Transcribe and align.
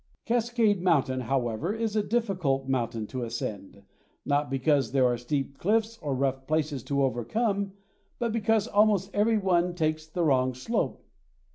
Cascade 0.25 0.81
Mountain, 0.81 1.19
however, 1.21 1.75
is 1.75 1.95
a 1.95 2.01
difficult 2.01 2.67
mountain 2.67 3.05
to 3.05 3.21
ascend, 3.23 3.83
not 4.25 4.49
because 4.49 4.93
there 4.93 5.05
are 5.05 5.15
steep 5.15 5.59
cliffs 5.59 5.99
or 5.99 6.15
rough 6.15 6.47
places 6.47 6.81
to 6.85 7.03
overcome, 7.03 7.73
but 8.17 8.31
because 8.31 8.65
almost 8.67 9.13
every 9.13 9.37
one 9.37 9.75
takes 9.75 10.07
the 10.07 10.23
wrong 10.23 10.55
slope. 10.55 11.05